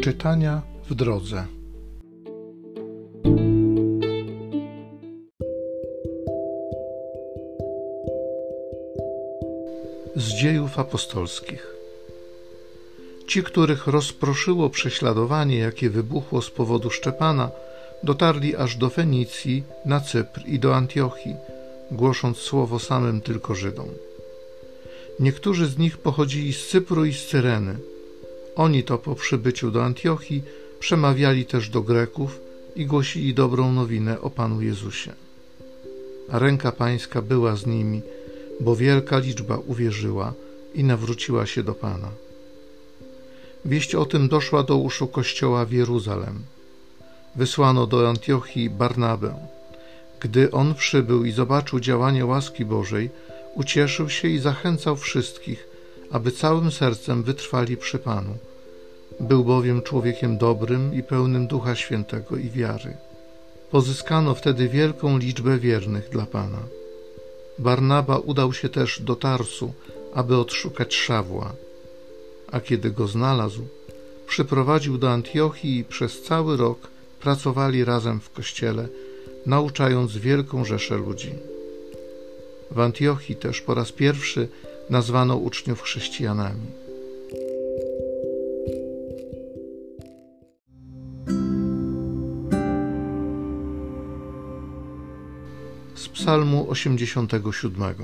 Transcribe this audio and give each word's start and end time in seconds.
Czytania 0.00 0.62
w 0.90 0.94
drodze. 0.94 1.46
Z 10.16 10.28
dziejów 10.28 10.78
apostolskich. 10.78 11.66
Ci, 13.26 13.42
których 13.42 13.86
rozproszyło 13.86 14.70
prześladowanie, 14.70 15.58
jakie 15.58 15.90
wybuchło 15.90 16.42
z 16.42 16.50
powodu 16.50 16.90
Szczepana, 16.90 17.50
dotarli 18.02 18.56
aż 18.56 18.76
do 18.76 18.90
Fenicji, 18.90 19.64
na 19.84 20.00
Cypr 20.00 20.40
i 20.46 20.58
do 20.58 20.76
Antiochii, 20.76 21.36
głosząc 21.90 22.38
słowo 22.38 22.78
samym 22.78 23.20
tylko 23.20 23.54
Żydom. 23.54 23.88
Niektórzy 25.20 25.66
z 25.66 25.78
nich 25.78 25.98
pochodzili 25.98 26.52
z 26.52 26.68
Cypru 26.68 27.04
i 27.04 27.12
z 27.12 27.26
Cyreny. 27.26 27.89
Oni 28.60 28.82
to 28.84 28.98
po 28.98 29.14
przybyciu 29.14 29.70
do 29.70 29.84
Antiochii 29.84 30.42
przemawiali 30.80 31.46
też 31.46 31.68
do 31.68 31.82
Greków 31.82 32.40
i 32.76 32.86
głosili 32.86 33.34
dobrą 33.34 33.72
nowinę 33.72 34.20
o 34.20 34.30
Panu 34.30 34.62
Jezusie. 34.62 35.12
A 36.32 36.38
ręka 36.38 36.72
Pańska 36.72 37.22
była 37.22 37.56
z 37.56 37.66
nimi, 37.66 38.02
bo 38.60 38.76
wielka 38.76 39.18
liczba 39.18 39.58
uwierzyła 39.66 40.32
i 40.74 40.84
nawróciła 40.84 41.46
się 41.46 41.62
do 41.62 41.74
Pana. 41.74 42.08
Wieść 43.64 43.94
o 43.94 44.04
tym 44.06 44.28
doszła 44.28 44.62
do 44.62 44.76
uszu 44.76 45.06
Kościoła 45.06 45.64
w 45.64 45.72
Jeruzalem. 45.72 46.42
Wysłano 47.36 47.86
do 47.86 48.08
Antiochii 48.08 48.70
Barnabę. 48.70 49.34
Gdy 50.20 50.50
on 50.50 50.74
przybył 50.74 51.24
i 51.24 51.32
zobaczył 51.32 51.80
działanie 51.80 52.26
łaski 52.26 52.64
Bożej, 52.64 53.10
ucieszył 53.54 54.08
się 54.10 54.28
i 54.28 54.38
zachęcał 54.38 54.96
wszystkich, 54.96 55.68
aby 56.10 56.32
całym 56.32 56.70
sercem 56.70 57.22
wytrwali 57.22 57.76
przy 57.76 57.98
Panu. 57.98 58.38
Był 59.20 59.44
bowiem 59.44 59.82
człowiekiem 59.82 60.38
dobrym 60.38 60.94
i 60.94 61.02
pełnym 61.02 61.46
Ducha 61.46 61.74
Świętego 61.74 62.36
i 62.36 62.50
wiary. 62.50 62.96
Pozyskano 63.70 64.34
wtedy 64.34 64.68
wielką 64.68 65.18
liczbę 65.18 65.58
wiernych 65.58 66.08
dla 66.08 66.26
Pana. 66.26 66.62
Barnaba 67.58 68.18
udał 68.18 68.52
się 68.52 68.68
też 68.68 69.02
do 69.02 69.16
Tarsu, 69.16 69.72
aby 70.14 70.36
odszukać 70.36 70.94
Szawła, 70.94 71.52
a 72.52 72.60
kiedy 72.60 72.90
go 72.90 73.08
znalazł, 73.08 73.62
przyprowadził 74.26 74.98
do 74.98 75.10
Antiochii 75.10 75.78
i 75.78 75.84
przez 75.84 76.22
cały 76.22 76.56
rok 76.56 76.78
pracowali 77.20 77.84
razem 77.84 78.20
w 78.20 78.30
kościele, 78.30 78.88
nauczając 79.46 80.16
wielką 80.16 80.64
rzeszę 80.64 80.96
ludzi. 80.96 81.34
W 82.70 82.80
Antiochii 82.80 83.36
też 83.36 83.60
po 83.60 83.74
raz 83.74 83.92
pierwszy 83.92 84.48
nazwano 84.90 85.36
uczniów 85.36 85.82
chrześcijanami. 85.82 86.66
Z 95.94 96.08
Psalmu 96.08 96.70
87. 96.70 97.94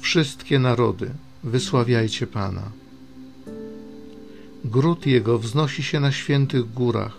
Wszystkie 0.00 0.58
narody, 0.58 1.10
wysławiajcie 1.44 2.26
Pana. 2.26 2.62
Gród 4.64 5.06
Jego 5.06 5.38
wznosi 5.38 5.82
się 5.82 6.00
na 6.00 6.12
świętych 6.12 6.72
górach. 6.72 7.16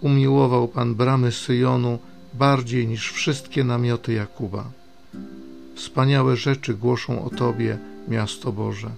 Umiłował 0.00 0.68
Pan 0.68 0.94
bramy 0.94 1.32
Syjonu 1.32 1.98
bardziej 2.34 2.86
niż 2.86 3.12
wszystkie 3.12 3.64
namioty 3.64 4.12
Jakuba. 4.12 4.70
Wspaniałe 5.74 6.36
rzeczy 6.36 6.74
głoszą 6.74 7.24
o 7.24 7.30
Tobie, 7.30 7.78
miasto 8.08 8.52
Boże. 8.52 8.90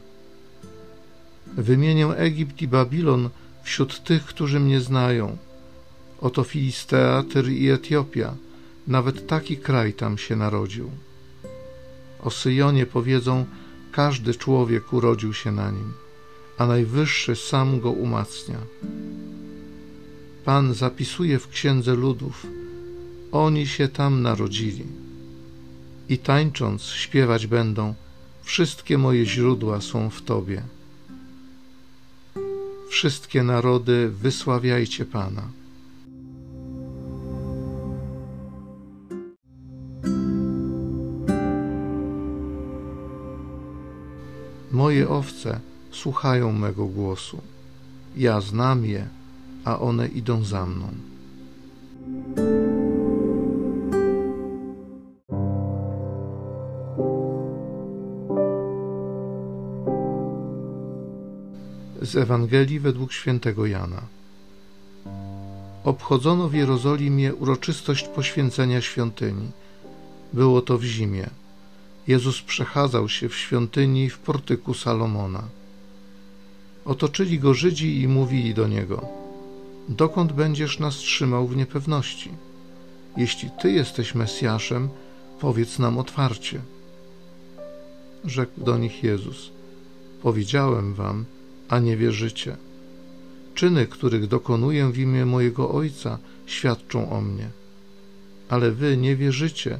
Wymienię 1.57 2.07
Egipt 2.07 2.62
i 2.62 2.69
Babilon 2.69 3.31
wśród 3.62 4.05
tych, 4.05 4.24
którzy 4.24 4.61
mnie 4.61 4.80
znają. 4.80 5.36
Oto 6.20 6.45
Filistea, 6.45 7.24
Tyr 7.33 7.48
i 7.51 7.70
Etiopia, 7.70 8.35
nawet 8.87 9.27
taki 9.27 9.57
kraj 9.57 9.93
tam 9.93 10.19
się 10.19 10.37
narodził. 10.37 10.91
O 12.23 12.31
Syjonie 12.31 12.87
powiedzą, 12.87 13.47
każdy 13.93 14.35
człowiek 14.35 14.93
urodził 14.93 15.35
się 15.35 15.53
na 15.53 15.70
nim, 15.70 15.93
a 16.59 16.67
Najwyższy 16.67 17.37
sam 17.37 17.81
go 17.81 17.91
umacnia. 17.91 18.59
Pan 20.45 20.75
zapisuje 20.75 21.39
w 21.39 21.48
księdze 21.48 21.95
ludów, 21.95 22.47
oni 23.33 23.67
się 23.67 23.89
tam 23.89 24.23
narodzili. 24.23 24.85
I 26.09 26.19
tańcząc 26.19 26.83
śpiewać 26.83 27.47
będą, 27.47 27.95
wszystkie 28.42 28.98
moje 28.98 29.27
źródła 29.27 29.81
są 29.81 30.11
w 30.11 30.23
Tobie. 30.23 30.63
Wszystkie 32.91 33.42
narody 33.42 34.11
wysławiajcie 34.11 35.05
Pana. 35.05 35.61
Moje 44.73 45.09
owce 45.09 45.61
słuchają 45.91 46.53
mego 46.53 46.87
głosu. 46.87 47.41
Ja 48.17 48.41
znam 48.41 48.85
je, 48.85 49.09
a 49.65 49.79
one 49.79 50.09
idą 50.09 50.45
za 50.45 50.67
mną. 50.67 50.87
Z 62.03 62.17
Ewangelii 62.17 62.81
według 62.81 63.13
świętego 63.13 63.67
Jana. 63.67 64.03
Obchodzono 65.85 66.49
w 66.49 66.55
Jerozolimie 66.55 67.35
uroczystość 67.35 68.09
poświęcenia 68.09 68.81
świątyni. 68.81 69.51
Było 70.33 70.63
to 70.63 70.79
w 70.79 70.85
zimie. 70.85 71.42
Jezus 72.08 72.42
przechadzał 72.42 73.08
się 73.08 73.29
w 73.29 73.36
świątyni 73.36 74.11
w 74.11 74.18
portyku 74.18 74.74
Salomona. 74.74 75.42
Otoczyli 76.85 77.39
go 77.39 77.55
Żydzi 77.55 78.01
i 78.01 78.08
mówili 78.08 78.55
do 78.55 78.68
niego: 78.68 79.08
Dokąd 79.89 80.33
będziesz 80.33 80.79
nas 80.79 80.95
trzymał 80.95 81.46
w 81.46 81.57
niepewności? 81.57 82.30
Jeśli 83.17 83.51
ty 83.62 83.73
jesteś 83.73 84.14
Mesjaszem, 84.14 84.89
powiedz 85.41 85.79
nam 85.79 85.98
otwarcie. 85.98 86.61
Rzekł 88.24 88.64
do 88.64 88.79
nich 88.79 89.02
Jezus: 89.02 89.51
Powiedziałem 90.23 90.95
wam, 90.95 91.24
a 91.68 91.79
nie 91.79 91.96
wierzycie. 91.96 92.57
Czyny, 93.55 93.86
których 93.86 94.27
dokonuję 94.27 94.92
w 94.92 94.98
imię 94.98 95.27
mojego 95.27 95.70
Ojca, 95.70 96.18
świadczą 96.46 97.11
o 97.11 97.20
mnie. 97.20 97.48
Ale 98.48 98.70
wy 98.70 98.96
nie 98.96 99.17
wierzycie, 99.17 99.79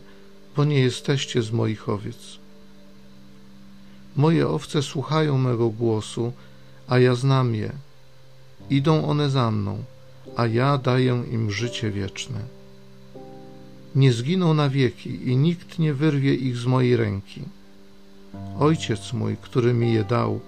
bo 0.57 0.65
nie 0.65 0.81
jesteście 0.81 1.43
z 1.43 1.53
moich 1.53 1.89
owiec. 1.89 2.39
Moje 4.17 4.49
owce 4.49 4.83
słuchają 4.83 5.39
mego 5.39 5.71
głosu, 5.71 6.33
a 6.89 6.99
ja 6.99 7.15
znam 7.15 7.55
je. 7.55 7.73
Idą 8.71 9.05
one 9.05 9.31
za 9.31 9.51
mną, 9.51 9.85
a 10.37 10.47
ja 10.47 10.79
daję 10.79 11.25
im 11.31 11.51
życie 11.51 11.91
wieczne. 11.91 12.41
Nie 13.95 14.13
zginą 14.13 14.55
na 14.55 14.69
wieki 14.69 15.29
i 15.29 15.37
nikt 15.37 15.79
nie 15.79 15.95
wyrwie 15.95 16.35
ich 16.35 16.57
z 16.57 16.67
mojej 16.67 16.97
ręki. 16.97 17.43
Ojciec 18.59 19.13
mój, 19.13 19.37
który 19.43 19.75
mi 19.75 19.93
je 19.93 20.05
dał, 20.05 20.41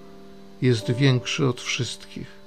jest 0.61 0.91
większy 0.91 1.47
od 1.47 1.61
wszystkich 1.61 2.45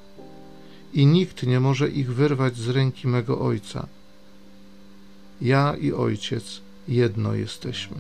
i 0.93 1.07
nikt 1.07 1.43
nie 1.43 1.61
może 1.61 1.89
ich 1.89 2.15
wyrwać 2.15 2.57
z 2.57 2.69
ręki 2.69 3.09
mego 3.09 3.41
Ojca. 3.41 3.87
Ja 5.41 5.77
i 5.81 5.93
Ojciec 5.93 6.61
jedno 6.88 7.34
jesteśmy. 7.34 7.97